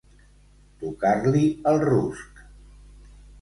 [0.83, 1.43] Tocar-li
[1.73, 2.41] el rusc.